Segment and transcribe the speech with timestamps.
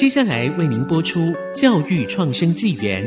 [0.00, 1.20] 接下来为您播出
[1.52, 3.04] 《教育创生纪元》。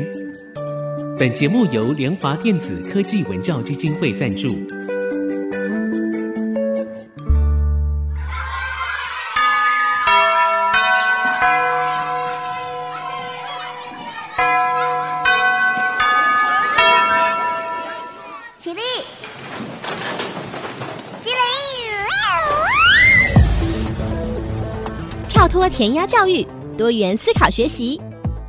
[1.18, 4.48] 本节目由联华电子科技文教基金会赞助。
[18.56, 18.80] 起立！
[21.24, 21.34] 起立！
[25.28, 28.00] 跳脱填鸭教育，多元思考学习，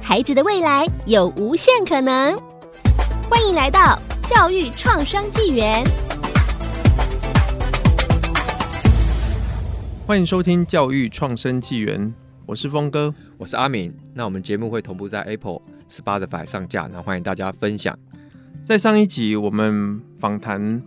[0.02, 2.36] 孩子的未来有无限可能。
[3.30, 5.84] 欢迎来到教育创生纪元。
[10.08, 12.12] 欢迎收听教育创生纪元，
[12.48, 13.94] 我是峰哥，我是阿敏。
[14.16, 17.96] 那我们节目会同步在 Apple、Spotify 上架，那欢迎大家分享。
[18.66, 20.82] 在上一集我们访谈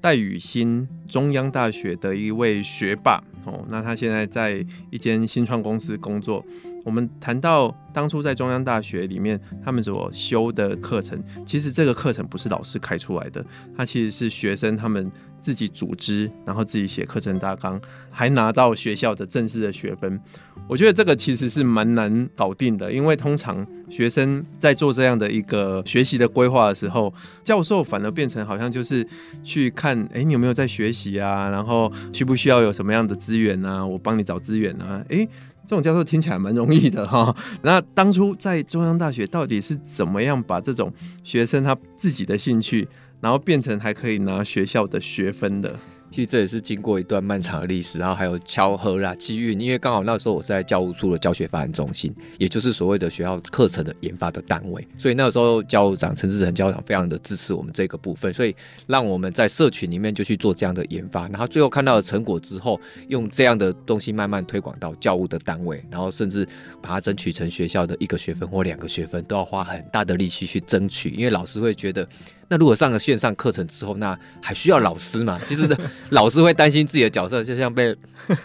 [0.00, 6.44] 戴雨欣，中央大学的一位学霸哦，那他现在在一间新创公司工作。
[6.86, 13.44] 我们谈到当初在中央大学里面，他们所修的课程，其实这个课程不是老师开出来的，
[13.76, 20.20] 它其实是学生他们自己组织，然后自己写课程大纲，还拿到学校的正式的学分。
[20.68, 29.04] 我觉得这个其实是蛮难搞定的，因为通常学生在做这样的一个学习的规划的时候，教授反而变成好像就是
[29.42, 31.50] 去看，哎，你有没有在学习啊？
[31.50, 33.84] 然后需不需要有什么样的资源啊？
[33.84, 35.04] 我帮你找资源啊？
[35.08, 35.26] 哎。
[35.66, 37.34] 这种教授听起来蛮容易的哈。
[37.62, 40.92] 那当初在中央大学到底是怎么样把这种
[41.24, 42.88] 学生他自己的兴趣，
[43.20, 45.76] 然后变成还可以拿学校的学分的？
[46.10, 49.52] 其实这也是经过一段漫长的历史，然后还有巧合啦、机遇。
[49.52, 58.54] 因为刚好那时候我是在教务处的教学发展中心，也就是所谓的学校课程的研发的单位，所以那时候教务长陈志成教长非常的支持我们这个部分，所以
[58.86, 66.46] 让我们在社群里面就去做这样的研发，然后最后看到了成果之后，用这样的东西慢慢推广到教务的单位，然后甚至
[66.80, 72.08] 把它争取成学校的一个学分或两个学分，都要花很大的力气去争取，因为老师会觉得。
[72.48, 75.38] 那如果上了线上课程之后，那还需要老师吗？
[75.46, 75.76] 其实呢，
[76.10, 77.94] 老师会担心自己的角色就像被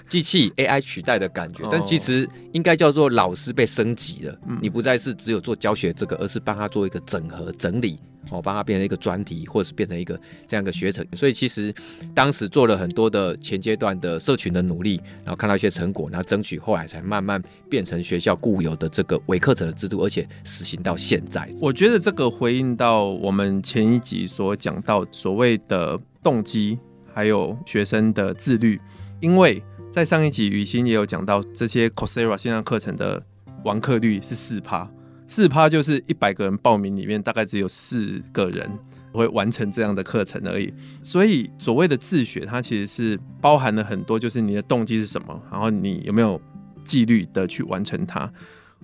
[0.09, 4.35] 机器 AI 取代的感觉，但其实应该叫做老师被升级了。
[4.61, 7.99] 你不再是只有做教学这个，而是帮他做一个整合整理。
[8.29, 11.73] 哦，帮他变成一个专题，或者是变成一个这样一个学程，所以其实
[12.13, 21.49] 当时做了很多的前阶段的社群的努力，然后看到一些成果，然后争取后来才慢慢变成学校固有的这个微课程的制度，而且实行到现在。
[21.59, 26.77] 我觉得这个回应到我们前一集所讲到所谓的动机，
[27.13, 28.79] 还有学生的自律，
[29.19, 29.61] 因为
[29.91, 33.21] 在上一集宇欣也有讲到，这些 Coursera 线上课程的
[33.65, 34.89] 完课率是四趴。
[35.31, 38.69] 四趴就是一百个人报名里面，大概只有四个人
[39.13, 40.73] 会完成这样的课程而已。
[41.01, 46.39] 所以所谓的自学，它其实是包含了很多，就是你的动机是什么，然后你有没有
[46.83, 48.29] 纪律的去完成它。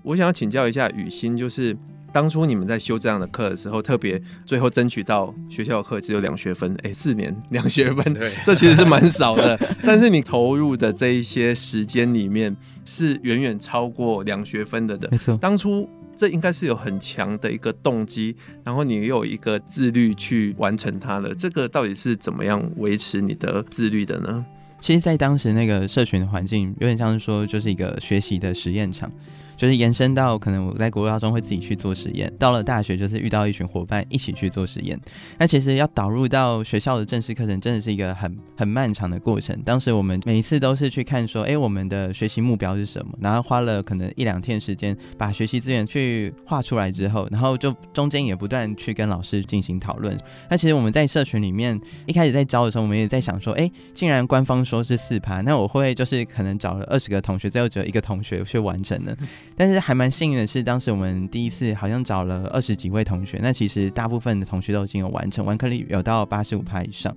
[0.03, 1.75] 我想要请教一下雨欣，就是
[2.13, 9.59] 当初你们在修这样的课的时候，特别最后争取到学校的课只有两学分，哎，四年 两学分，对，这其实是蛮少的。
[9.84, 15.09] 但是你投入的这一些时间里面，是远远超过两学分的的。
[15.12, 15.90] 没错，当初。
[16.17, 21.33] 这应该是有很强的一个动机，然后你又有一个自律去完成它了。
[21.35, 24.44] 这个到底是怎么样维持你的自律的呢？
[24.81, 29.11] 其实，在当时那个社群环境，有点像是说，就是一个学习的实验场。
[29.57, 34.97] 就是延伸到可能我在国高中会自己去做实验，到了大学就是遇到一群伙伴一起去做实验。
[35.40, 39.59] 那其实要导入到学校的正式课程，真的是一个很很漫长的过程。
[39.63, 43.17] 当时我们每一次都是去看说，哎，我们的学习目标是什么？
[43.19, 50.16] 然后花了可能一两天时间把学习资源去画出来之后，然后就中间也不断去跟老师进行讨论。
[50.50, 59.17] 那其实我们在社群里面一开始在招的时候，我们也在想说，哎，既然官方说是四趴，那我会就是可能找了二十个同学，最后只有一个同学去完成的。
[59.57, 67.13] 但是还蛮幸运的是，当时我们第一次好像找了二十几位同学，那其实大部分的同学都已经有完成，完课率有到八十五趴以上。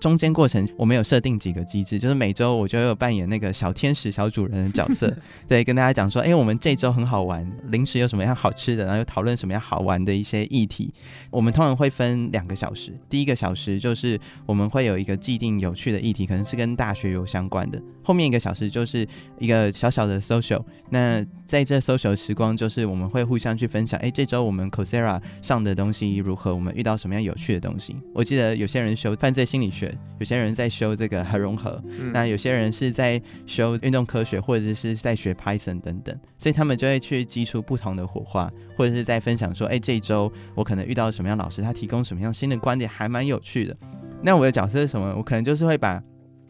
[0.00, 5.16] 中间过程我们有设定几个机制，就是每周我就有扮演那个小天使、小主人的角色，
[5.48, 10.92] 对，跟大家讲说，哎、我们这周很好玩，零食有什么样好吃的，然后又讨论什么样好玩的一些议题。
[11.30, 19.08] 我们通常会分两个小时，第一个小时就是我们会有一个既定有趣的议题，可能是跟大学有相关的；后面一个小时就是
[19.38, 20.62] 一个小小的 social。
[20.90, 26.54] 那在这 social 时光，就是我们会互相去分享，哎、欸，这周我们 Coursera 上的东西如何？
[26.54, 27.96] 我们遇到什么样有趣的东西？
[28.14, 29.96] 我记得有些人修犯罪心理学。
[30.20, 43.76] 有些人在修这个核融合，嗯，那有些人是在修运动科学，或者是在学 Python 等等，所以他们就会去激出不同的火花，或者是在分享说，哎、欸，这一周我可能遇到什么样老师，他提供什么样新的观点，还蛮有趣的。
[44.22, 45.14] 那我的角色是什么？
[45.16, 46.02] 我可能就是会把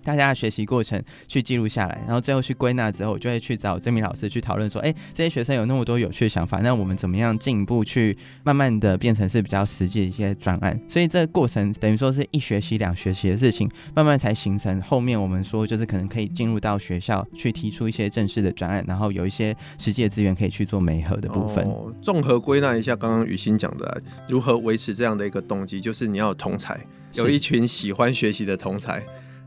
[0.05, 10.79] 大家的学习过程去记录下来，然后最后去归纳之后，我就会去找曾明老师去讨论说，哎，这些学生有那么多有趣的想法，那我们怎么样进一步去慢慢的变成是比较实际的一些专案？
[10.89, 21.65] 所以这个过程等于说是一学期、两学期的事情，慢慢才形成后面我们说就是可能可以进入到学校去提出一些正式的专案，然后有一些实际的资源可以去做媒合的部分。
[21.65, 26.79] 哦，综合归纳一下刚刚雨欣讲的，如何维持这样的一个动机，就是你要有同才，
[27.15, 29.01] 有一群喜欢学习的同侪。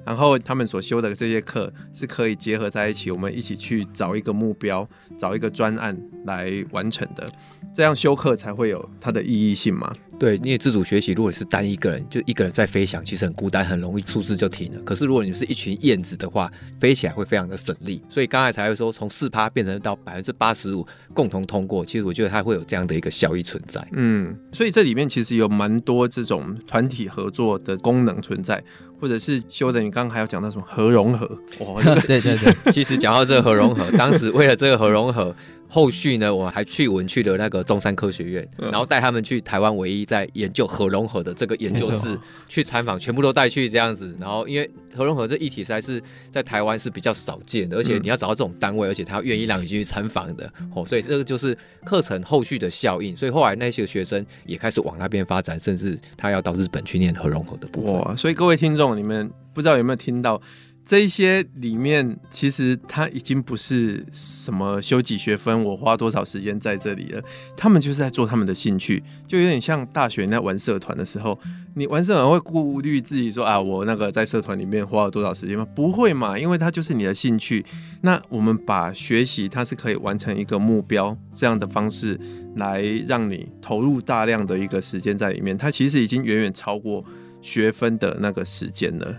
[0.08, 4.88] 然后他们所修的这些课是可以结合在一起，我们一起去找一个目标，
[5.18, 7.30] 找一个专案来完成的，
[7.76, 9.94] 这样修课才会有它的意义性嘛。
[10.20, 14.80] 对，因为自主学习，如果你是单一个人，就一个人在飞翔，其实很孤单，很容易出事就停了。
[14.84, 18.02] 可是如果你是一群燕子的话，飞起来会非常的省力。
[18.10, 23.88] 所以刚才才会说，从四趴变成到百分之八十五共同通过，其实我觉得它会有这样的一个效益存在。
[23.92, 28.64] 嗯，所以这里面其实有蛮多这种团体合作的功能存在，
[29.00, 29.82] 或者是修的。
[29.82, 31.30] 你刚刚还有讲到什么核融合？
[31.60, 35.36] 哇， 对对对，其实讲到这个核融合，当时为了这个核融合。
[35.70, 42.18] 后续呢，我们还去文去了那个中山科学院，然后带他们去台湾唯一在研究核融合的这个研究室
[42.48, 44.16] 去参访，全部都带去这样子。
[44.20, 53.16] 然后因为核融合这议题实在是在台湾是比较少见的，而且你要找到这种单位，而且他愿意让你进去参访的哦，所以这个就是课程后续的效应。
[53.16, 57.94] 所以后来那些学生也开始往那边发展，甚至他要到日本去念核融合的部分。
[57.94, 58.16] 哇！
[58.16, 60.42] 所以各位听众，你们不知道有没有听到？
[60.88, 67.22] 这一些里面，其实它已经不是什么修几学分，我花多少时间在这里了。
[67.58, 71.38] 他们就是在做他们的兴趣，就有点像大学在玩社团的时候，
[71.76, 75.68] 你玩社团会顾虑自己说啊，我那个在社团里面花了多少时间吗？
[75.76, 77.66] 不会嘛，因为它就是你的兴趣。
[78.00, 82.18] 那我们把学习它是可以完成一个目标这样的方式，
[82.56, 87.04] 来让你投入大量的一个时间在里面，它其实已经远远超过
[87.42, 89.14] 学分的那个时间了。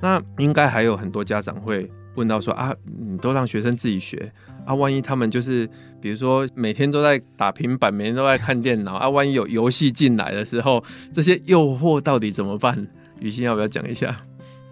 [0.00, 4.30] 那应该还有很多家长会问到说啊，你都让学生自己学
[4.64, 5.68] 啊，万一他们就是
[6.00, 12.86] 比如说每天都在打平板，每天都在看电脑啊，万一有游戏进来的时候，这些诱惑到底怎么办？
[13.20, 14.16] 雨欣要不要讲一下？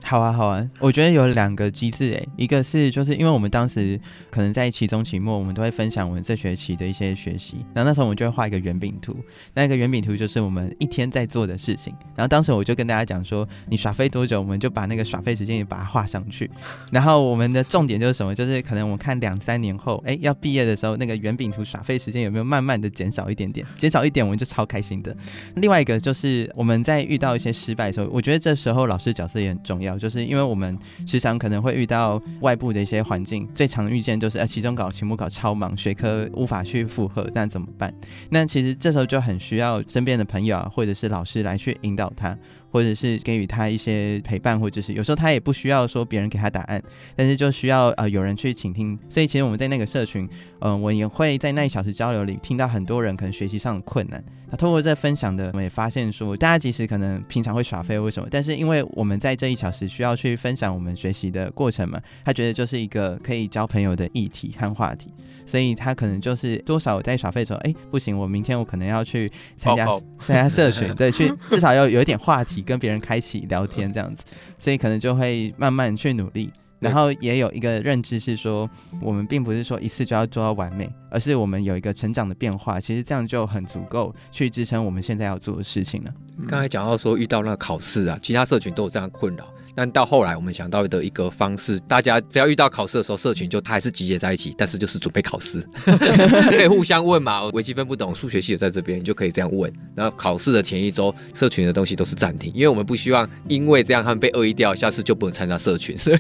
[0.09, 4.01] 好啊，好啊，我觉得有两个机制诶，一个是就是因为我们当时
[4.31, 9.17] 可能在期中、期末，我们都会分享我们这学期的一些学习，然后那时候我们就会画一个圆饼图，
[9.55, 11.93] 那个圆饼图就是我们一天在做的事情。
[12.15, 16.49] 然后当时我就跟大家讲说，你耍废多久，我们就把那个耍废时间也把它画上去。
[16.93, 18.33] 然后我们的重点就是什么？
[18.33, 23.67] 就是可能我看两三年后，哎，要毕业的时候，那个圆饼图耍废时间有没有慢慢的减少一点点？
[23.77, 25.13] 减少一点，我们就超开心的。
[25.57, 29.96] 另外一个就是我们在遇到一些失败的时候，我觉得这时候老师角色也很重要。
[29.99, 37.93] 就是因为我们时常可能会遇到外部的一些环境，最常遇见就是呃，期中考、期末考超忙，学科无法去负荷，那怎么办？
[38.31, 42.37] 那其实这时候就很需要身边的朋友啊，或者是老师来去引导他。
[42.77, 46.83] 或者是给予他一些陪伴，或者是有时候他也不需要说别人给他答案，
[47.17, 48.99] 但是就需要呃有人去倾听。
[49.09, 50.25] 所以其实我们在那个社群，
[50.61, 54.23] 嗯、呃，我也会在那一小时交流里听到很多人可能学习上的困难。
[54.51, 58.29] 那通过这分享的，我们也发现说，大家其实可能平常会耍废，为什么？
[58.31, 65.11] 但是因为我们在这一小时需要去分享我们学习的过程嘛，他觉得就是一个可以交朋友的议题和话题。
[65.49, 69.87] 所以他可能就是多少在耍废的时候，哎，不行，我明天我可能要去参加
[70.19, 74.25] 参加社群，对，去至少要有一点话题跟别人开启聊天这样子，
[74.59, 78.69] 所以可能就会慢慢去努力，然后也有一个认知是说，
[79.01, 86.13] 我们并不是说一次就要做到完美，而是我们有一个成长的变化，其实这样就很足够去支撑我们现在要做的事情了。
[86.49, 89.47] 刚才讲到说遇到那个考试啊，其他社群都有这样困扰。
[89.77, 97.45] 但到后来，我们想到的一个方式，大家只要遇到考试的时候，社群就还是集结在一起，但是就是准备考试， 可以互相问嘛。
[97.53, 99.71] 微积分不懂，数学系也在这边，你就可以这样问。
[99.95, 106.19] 然后考试的前一周，社群的东西都是暂停，因为我们不希望因为这样他们被恶意掉，下次就不能参加社群， 所以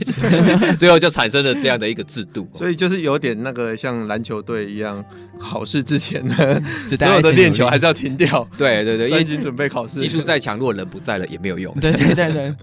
[0.78, 2.46] 最后就产生了这样的一个制度。
[2.52, 5.02] 所以就是有点那个像篮球队一样。
[5.38, 6.34] 考试之前呢，
[6.98, 8.48] 所有的练球还是要停掉。
[8.56, 9.98] 对对对，专心准备考试。
[9.98, 11.74] 技术再强，如果人不在了也没有用。
[11.78, 12.54] 对对对对。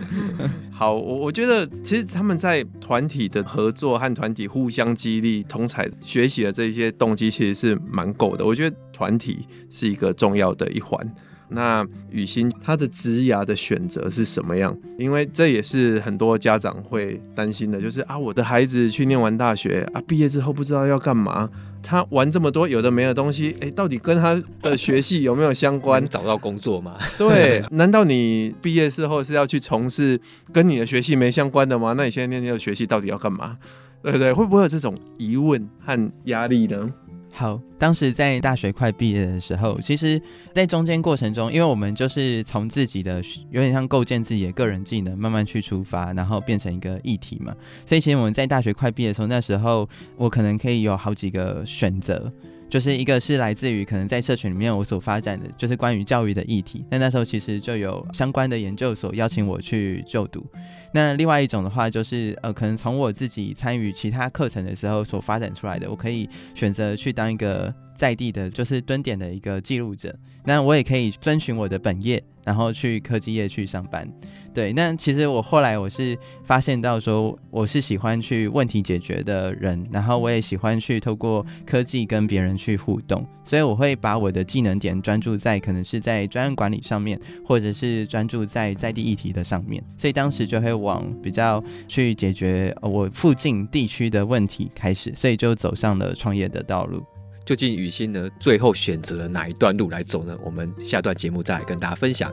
[0.76, 8.44] 好，我我觉得其实他们在团体的合作和团体互相激励、同侪学习的这些动机，其实是蛮够的。
[8.44, 11.16] 我觉得团体是一个重要的一环。
[11.54, 14.76] 那雨欣她的职涯的选择是什么样？
[14.98, 21.50] 因为这也是很多家长会担心的，就是啊，我的孩子去念完大学啊，毕业之后不知道要干嘛。
[21.86, 26.04] 他玩这么多有的没的东西，哎，到底跟他的学系有没有相关？
[26.08, 26.96] 找到工作吗？
[27.18, 30.18] 对，难道你毕业之后是要去从事
[30.54, 31.94] 跟你的学系没相关的吗？
[31.98, 33.58] 那你现在念念的学系到底要干嘛？
[34.02, 34.32] 对不对？
[34.32, 36.90] 会不会有这种疑问和压力呢？
[37.34, 37.60] 好。
[37.84, 40.18] 当时在大学快毕业的时候，其实，
[40.54, 43.22] 在中间过程中，因为我们就是从自己的
[43.52, 47.54] 有点像构建自己的个人技能，慢慢去出发，然后变成一个议题嘛。
[47.86, 52.32] 所以，其实我们在大学快毕业的时候，那时候我可能可以有好几个选择。
[52.70, 56.84] 就是一个是来自于可能在社群里面我所发展的，就是关于教育的议题。
[56.90, 60.44] 那那时候其实就有相关的研究所邀请我去就读。
[60.92, 70.16] 那另外一种的话，就是呃，可能从我自己参与其他课程的时候所发展出来的，我可以选择去当一个在地的，就是蹲点的一个记录者。
[70.46, 74.08] 那我也可以遵循我的本业，然后去科技业去上班。
[74.54, 97.02] 对，那其实我后来我是发现到说，我是喜欢去问题解决的人，然后我也喜欢去透过科技跟别人去互动，所以我会把我的技能点专注在可能是在专案管理上面，或者是专注在在地议题的上面，所以当时就会往比较去解决我附近地区的问题开始，所以就走上了创业的道路。
[97.46, 100.38] 究竟雨欣呢，最后选择了哪一段路来走呢？
[100.46, 102.32] 我们下段节目再来跟大家分享。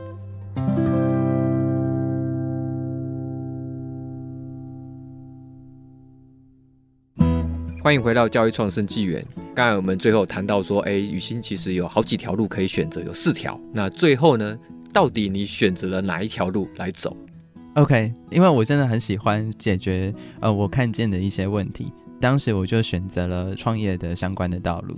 [7.83, 9.25] 欢迎回到教育创生纪元。
[9.53, 13.59] 刚才我们最后谈到说，哎，雨欣其实有好几条路可以选择，有四条。
[13.73, 14.57] 那最后呢，
[14.93, 17.13] 到底你选择了哪一条路来走
[17.73, 21.91] ？OK，因为我真的很喜欢解决呃我看见的一些问题，
[22.21, 24.97] 当时我就选择了创业的相关的道路。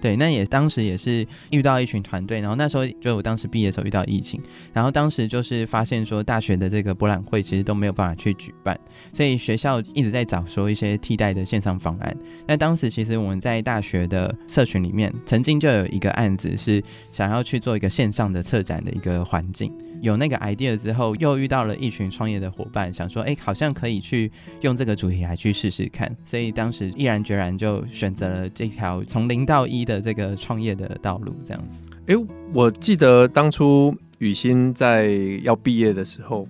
[0.00, 4.38] 对，那也当时也是遇到一群团队，然后那时候就我当时毕业的时候遇到疫情，
[4.70, 8.78] 然后当时就是发现说大学的这个博览会其实都没有办法去举办，
[9.14, 12.14] 所以学校一直在找说一些替代的线上方案。
[12.46, 19.72] 那当时其实我们在大学的社群里面，曾经就有一个案子是想要去做一个线上的策展的一个环境。
[20.00, 31.82] 有那个 idea 之后，又遇到了一群创业的伙伴，想说，哎，好像可以去用这个主题来去试试看，所以当时毅然决然就选择了这条从零到一的这个创业的道路，这样子。
[32.06, 32.14] 哎，
[32.52, 35.08] 我记得当初雨欣在
[35.42, 36.46] 要毕业的时候，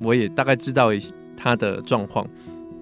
[0.00, 0.88] 我也大概知道
[1.36, 2.26] 他的状况。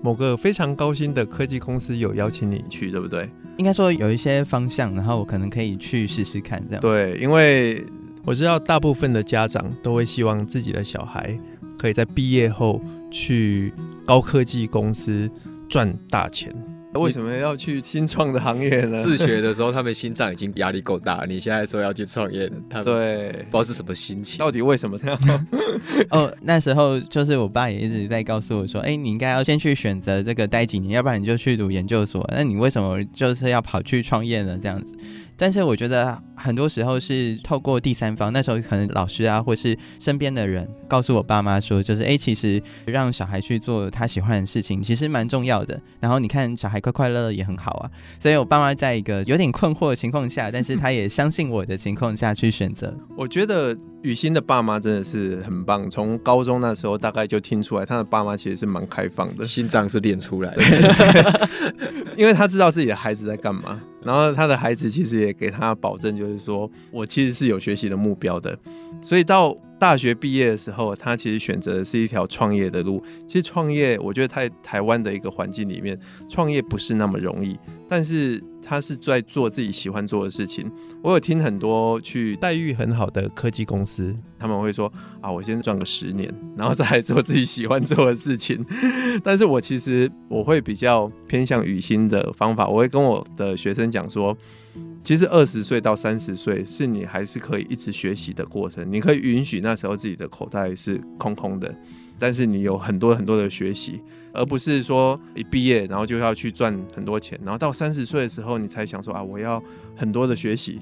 [0.03, 3.29] 某个非常高薪的科技公司有邀请你去，对不对？
[3.57, 6.81] 应该说有一些方向，然后我可能可以去试试看，这样。
[6.81, 7.85] 对，因为。
[8.25, 11.39] 我知道大部分的家长都会希望自己的小孩
[11.79, 13.73] 可以在毕业后去
[14.05, 15.31] 高科技公司
[15.69, 16.55] 赚大钱。
[16.95, 19.01] 为什么要去新创的行业呢？
[19.05, 24.39] 自学的时候，他们心脏已经压力够大，你现在说要去创业，他们对不知道是什么心情。
[24.39, 25.47] 到底为什么这样？
[26.11, 32.27] 哦，那时候就是我爸也一直在告诉我说：“哎，你应该要先去选择这个待几年，要不然你就去读研究所。
[32.33, 34.59] 那你为什么就是要跑去创业呢？
[34.61, 34.97] 这样子。”
[35.39, 45.81] 但是我觉得很多时候是透过第三方，那时候可能老师啊，或是身边的人告诉我爸妈说，就是哎，其实让小孩去做他喜欢的事情，其实蛮重要的。
[46.01, 47.91] 然后你看小孩快快乐乐也很好啊。
[48.19, 52.93] 所以我爸妈在一个有点困惑的情况下，但是他也相信我的情况下去选择。
[53.17, 61.49] 我觉得雨欣的爸妈真的是很棒，从高中那时候大概就听出来，他的爸妈其实是蛮开放的，心脏是练出来的，
[62.19, 63.81] 因为他知道自己的孩子在干嘛。
[64.09, 68.59] 然后他的孩子其实也给他保证，就是说我其实是有学习的目标的。
[69.03, 73.03] 所以到大学毕业的时候，他其实选择的是一条创业的路。
[73.27, 77.59] 其实创业，我觉得在台湾的一个环境里面，创业不是那么容易，
[77.89, 78.43] 但是。
[78.61, 80.71] 他是在做自己喜欢做的事情。
[81.01, 84.93] 我有听很多去待遇很好的科技公司，他们会说
[85.23, 88.63] 啊，我先赚个十年，然后再来做自己喜欢做的事情。
[89.25, 94.37] 但是我其实我会比较偏向予昕的方法，我会跟我的学生讲说，
[95.09, 101.75] 其实二十岁到三十岁是你还是可以一直学习的过程，你可以允许那时候自己的口袋是空空的。
[102.19, 104.03] 但是你有很多很多的学习，
[104.35, 109.63] 而不是说一毕业然后就要去赚很多钱，然后到三十岁的时候你才想说啊，我要
[109.97, 110.79] 很多的学习。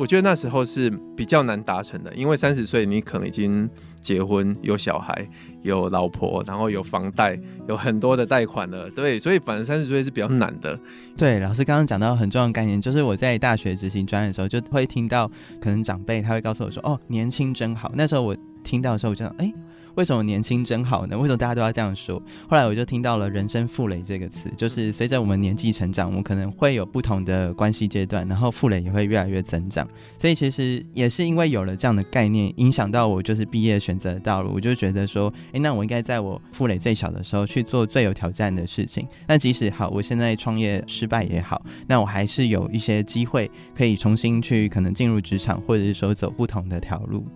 [0.00, 3.68] 我觉得那时候是比较难达成的，因为三十岁你可能已经
[4.00, 5.28] 结婚、有小孩、
[5.60, 7.38] 有老婆，然后有房贷，
[7.68, 8.88] 有很多的贷款了。
[8.88, 10.78] 对，所以反正三十岁是比较难的。
[11.18, 15.30] 对，老师刚刚讲到很重要的概念，就是我在大学执行专业的时候，就会听到
[15.60, 19.52] 可能长辈他会告诉我说：“哦，年轻真好。”那时候我听到的时候，我就想：“哎。”
[20.00, 21.14] 为什么年轻真好呢？
[21.14, 22.18] 为什么大家都要这样说？
[22.48, 29.86] 后来我就听到了“人生负累”这个词，就是随着我们年纪成长，我们可能会有不同的关系阶段，然后负累也会越来越增长。
[30.18, 39.06] 所以其实也是因为有了这样的概念，影响到我就是毕业选择的道路，我就觉得说，诶，那我应该在我负累最小的时候去做最有挑战的事情。
[39.28, 47.26] 那即使好，我现在创业失败也好，那我还是有一些机会可以重新去可能进入职场，或者是说走不同的条路。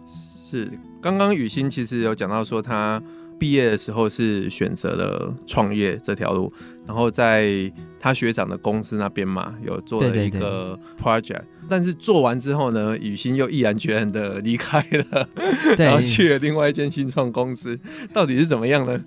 [0.54, 0.70] 是，
[1.02, 3.02] 刚刚雨欣其实有讲到说，他
[3.38, 6.52] 毕业的时候是选择了创业这条路。
[6.86, 15.26] 然后在他学长的公司那边嘛，有做了一个 project，对对对，但是做完之后呢，雨欣又毅然决然的离开了，
[15.78, 17.78] 然后去了另外一间新创公司，
[18.12, 19.02] 到底是怎么样呢？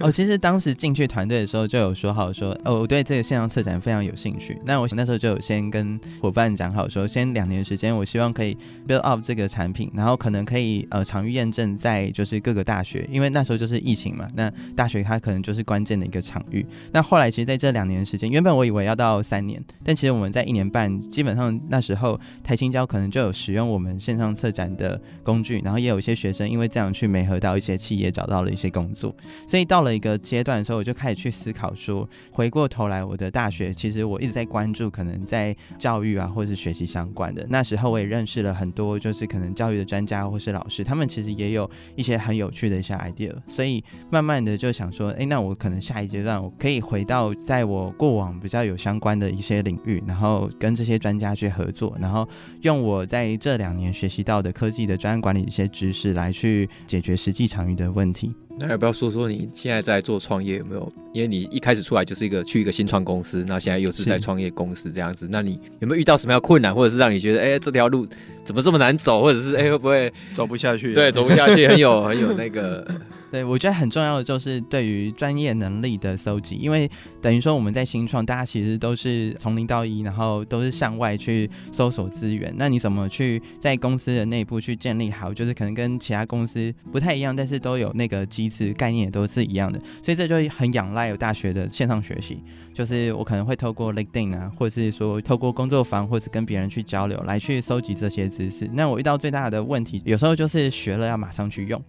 [0.00, 4.56] 哦，其实当时进去团队的时候就有说好说，哦，我对这个线上策展非常有兴趣。
[4.64, 16.64] 那我那时候就有先跟伙伴讲好说，先两年时间，我希望可以 build up 这个产品，然后可能可以呃场域验证在就是各个大学，因为那时候就是疫情嘛，那大学它可能就是关键的一个场域。
[16.92, 29.12] 那后来其实在这两年时间，原本我以为要到三年，但其实我们在一年半，基本上那时候台清交可能就有使用我们线上策展的工具，然后也有一些学生因为这样去媒合到一些企业，找到了一些工作，
[29.48, 29.87] 所以到了。
[29.94, 37.46] 一个阶段的时候，我就开始去思考说，回过头来，我的大学其实我一直在关注，可能在教育啊，或是学习相关的。
[37.48, 43.34] 那时候我也认识了很多，就是可能教育的专家或是老师，他们其实也有一些很有趣的一些 idea。
[43.46, 52.28] 所以慢慢的就想说，哎，那我可能下一阶段我可以回到在我过往比较有相关的一些领域，然后跟这些专家去合作，然后
[52.62, 58.34] 用我在这两年学习到的科技的专案管理一些知识来去解决实际场域的问题。
[58.58, 60.92] 那要不要说说你现在在做创业有没有？
[61.12, 68.06] 因为你一开始出来就是一个去一个新创公司，那现在又是在创业公司这样子，那你有没有遇到什么样困难，或者是让你觉得哎、欸、这条路
[68.44, 70.92] 怎么这么难走，或者是哎、欸、会不会走不下去？
[70.92, 72.86] 对，走不下去，很有很有那个。
[73.30, 82.54] 对，我觉得很重要的就是对于专业能力的搜集，因为等于说我们在新创，大家其实都是从零到一，然后都是向外去搜索资源。
[82.56, 92.42] 那你怎么去在公司的内部去建立好，就是可能跟其他公司不太一样，但是都有那个机制概念也都是一样的，所以这就很仰赖有大学的线上学习。
[92.78, 98.70] 就是我可能会透过 LinkedIn 啊，或者是说透过工作坊，或者是跟别人去交流，来去收集这些知识。
[98.72, 101.82] 那我遇到最大的问题，有时候就是学了要马上去用。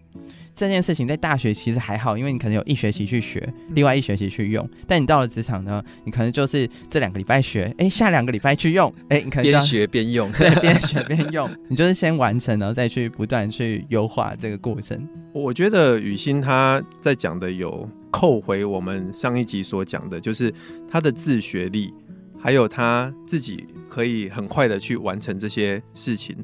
[0.52, 4.68] 这件事情在大学其实还好，因为你可能有一学期去学，另外一学期去用。
[4.88, 11.48] 但你到了职场呢，你可能就是这两个礼拜学，哎，下两个礼拜去用，哎，你可能边学边用， 对，边学边用。
[11.68, 15.08] 你就是先完成，然后再去不断去优化这个过程。
[15.32, 20.52] 我觉得雨欣他在讲的有扣回我们上一集所讲的，就是
[20.90, 21.92] 他的自学力，
[22.38, 26.36] 还有他自己可以很快的去完成这些事情。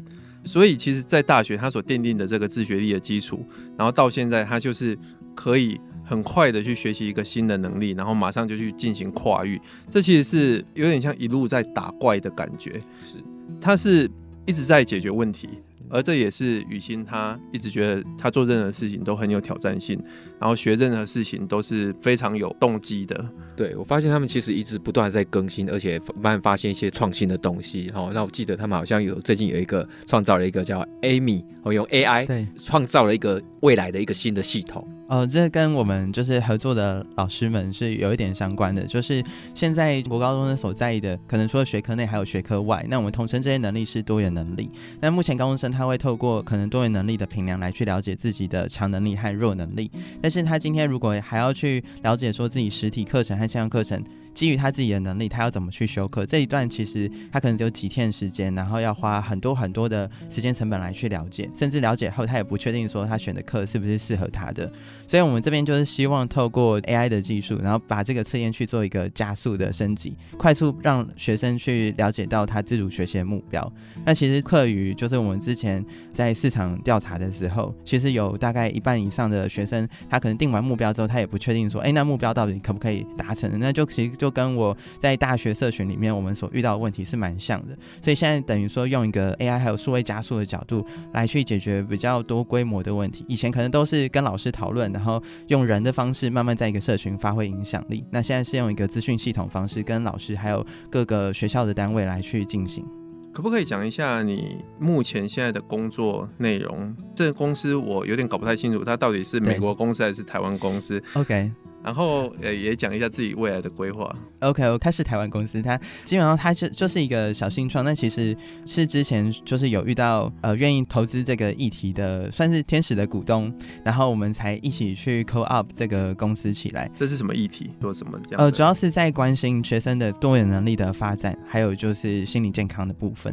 [0.44, 3.44] 所以，其实，在大学他所奠定的这个自学力的基础，
[3.76, 4.96] 然后到现在，他就是
[5.34, 9.60] 可以很快的去学习一个新的能力，然后马上就去进行跨域。
[9.90, 12.70] 这其实是有点像一路在打怪的感觉。
[13.04, 13.16] 是，
[13.60, 14.08] 他是
[14.46, 15.48] 一直在解决问题。
[15.88, 19.98] 而这也是雨欣他一直觉得他做任何事情都很有挑战性，
[20.40, 23.24] 然后学任何事情都是非常有动机的。
[23.56, 27.90] 对，我发现他们其实一直不断在更新，而且慢慢发现一些创新的东西。
[27.94, 34.86] 哦，那我记得他们好像有最近有一个创造了一个叫 Amy，哦用 AI 对创造了一个未来的一个新的系统。
[35.08, 39.22] 呃，这跟我们就是合作的老师们是有一点相关的，就是
[39.54, 42.84] 现在国高中生所在意的，可能除了学科内，还有学科外。
[42.88, 44.68] 那我们统称这些能力是多元能力。
[45.00, 49.88] 那目前高中生他会透过可能多元能力的评量来去了解自己的强能力和弱能力，
[50.20, 54.02] 但是他今天如果还要去了解说自己实体课程和线上课程。
[54.36, 56.26] 基于他自己的能力，他要怎么去修课？
[56.26, 64.70] 这一段其实他可能只有几天时间，然后要花很多很多的时间成本来去了解，甚至了解后他也不确定说他选的课是不是适合他的。
[65.08, 73.72] 所以，我们这边就是希望透过 AI 的技术，然后把这个测验去做一个加速的升级，快速让学生去了解到他自主学习的目标。
[74.04, 83.50] 那其实课余就是我们之前在市场调查的时候，其实有大概一半以上的学生，他可能定完目标之后，他也不确定说，哎，那目标到底可不可以达成？
[83.58, 84.25] 那就其实就。
[84.26, 93.24] 就跟我在大学社群里面，我们所遇到的问题是蛮像的，所以现在等于说用一个 AI 还有数位加速的角度来去解决比较多规模的问题。
[93.28, 98.04] 以前可能都是跟老师讨论，然后用人的方式慢慢在一个社群发挥影响力。
[98.10, 102.84] 那现在是用一个资讯系统方式，跟老师还有各个学校的单位来去进行。
[103.32, 106.96] 可不可以讲一下你目前现在的工作内容？
[107.14, 111.48] 这个公司我有点搞不太清楚，它到底是美国公司还是台湾公司？OK。
[111.86, 114.12] 然后呃也讲一下自己未来的规划。
[114.40, 126.90] OK，它是台湾公司，它基本上它就就是一个小新创，但其实是之前就是有遇到呃愿意投资这个议题的，算是天使的股东，然后我们才一起去 co up 这个公司起来。
[126.96, 127.70] 这是什么议题？
[127.80, 128.44] 做什么这样？
[128.44, 133.32] 呃，主要是在关心学生的多元能力的发展，还有就是心理健康的部分。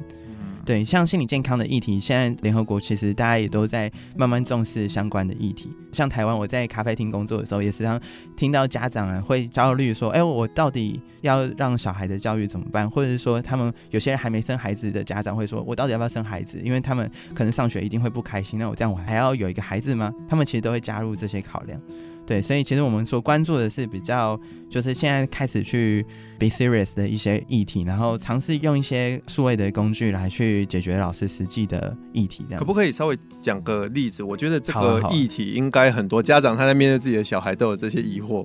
[0.65, 5.69] 对，像心理健康的议题，现在联合国其实大家也都在慢慢重视相关的议题。
[5.91, 7.99] 像台湾，我在咖啡厅工作的时候，也时常
[8.37, 20.13] 听到家长啊会焦虑说：“哎，我到底要让小孩的教育怎么办？”或者是说，他们有些人还没生孩子的家长会说：“我到底要不要生孩子？”因为他们可能上学一定会不开心，那我这样我还要有一个孩子吗？
[20.29, 21.77] 他们其实都会加入这些考量。
[22.25, 26.05] 对，所以其实我们所关注的是比较，就是现在开始去
[26.39, 32.45] be serious 的一些议题，然后尝试用一些数位的工具来去解决老师实际的议题。
[32.47, 34.23] 这样，可不可以稍微讲个例子？
[34.23, 38.43] 我觉得这个议题应该很多家长他在面对自己的小孩都有这些疑惑。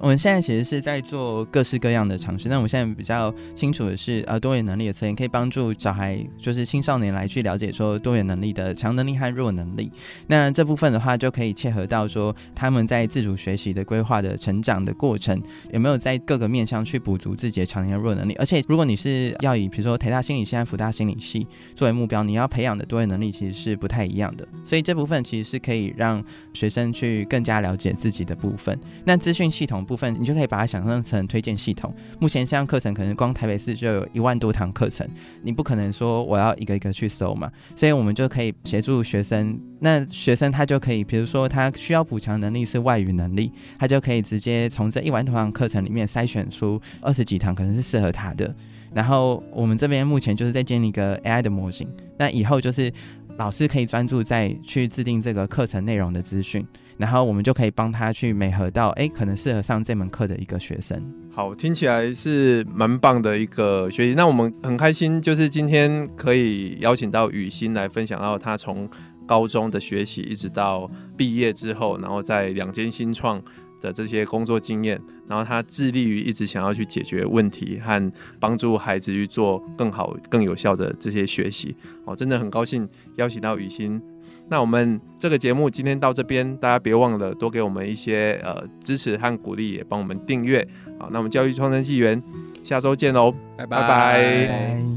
[0.00, 2.48] 我们现在其实是在做各式各样的尝试。
[2.48, 9.92] 那我们现在比较清楚的是，呃，多元能力的测验可以帮助小孩，就是青少年来去了解说多元能力的强能力和弱能力。
[10.26, 15.38] 那这部分的话，就可以切合到说他们在自自主学习的规划的成长的过程，
[15.74, 18.32] 有没有在各个面向去补足自己的强项弱能力。
[18.38, 24.48] 而且，如果你是要以比如说台大心理系和辅大心理系作为目标，你要培养的多元能力其实是不太一样的。
[24.64, 28.78] 所以这部分其实是可以让学生去更加了解自己的部分。
[29.04, 31.94] 那资讯系统部分，你就可以把它想象成推荐系统。
[32.18, 35.06] 目前像课程，可能光台北市就有一万多堂课程，
[35.42, 39.60] 你不可能说我要一个一个去搜嘛，所以我们就可以协助学生。
[39.82, 48.54] 那学生他就可以，比如说他需要补强能力是外语能力，他就可以直接从这一万多堂课程里面筛选出二十几堂可能是适合他的。
[48.92, 52.92] 然后我们这边目前就是在建立一个 AI 的模型，那以后就是
[53.36, 56.66] 老师可以专注在去制定这个课程内容的资讯。
[56.96, 61.02] 然后我们就可以帮他去美合到，哎，可能适合上这门课的一个学生。
[61.32, 64.14] 好，听起来是蛮棒的一个学习。
[64.14, 68.86] 那我们很开心，就是今天可以邀请到雨欣来分享到他从
[69.30, 73.40] 高中的学习，一直到毕业之后，然后在两间新创
[73.80, 81.76] 的这些工作经验，然后他致力于一直想要去解决问题和帮助孩子去做更好、更有效的这些学习。
[82.04, 82.88] 哦，真的很高兴
[83.18, 84.02] 邀请到雨欣。
[84.48, 90.66] 那我们这个节目今天到这边，大家别忘了多给我们一些呃支持和鼓励，也帮我们订阅。
[90.98, 92.20] 好，那我们教育创生纪元，
[92.64, 94.89] 下周见喽，拜拜。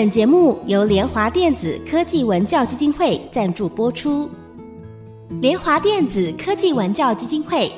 [0.00, 4.30] 本节目由联华电子科技文教基金会赞助播出。
[5.42, 7.70] 联华电子科技文教基金会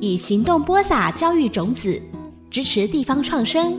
[0.00, 2.00] 以行动播撒教育种子，
[2.50, 3.78] 支持地方创生。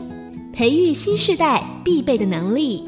[0.52, 2.84] 培育新时代必备的能力。